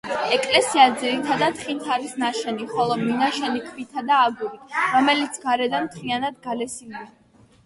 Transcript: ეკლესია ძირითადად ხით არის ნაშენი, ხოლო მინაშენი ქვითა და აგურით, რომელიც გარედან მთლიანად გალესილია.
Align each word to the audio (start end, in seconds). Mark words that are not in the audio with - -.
ეკლესია 0.35 0.85
ძირითადად 1.01 1.59
ხით 1.65 1.85
არის 1.95 2.15
ნაშენი, 2.23 2.65
ხოლო 2.71 2.97
მინაშენი 3.03 3.61
ქვითა 3.69 4.05
და 4.09 4.17
აგურით, 4.23 4.75
რომელიც 4.97 5.39
გარედან 5.45 5.87
მთლიანად 5.91 6.43
გალესილია. 6.49 7.07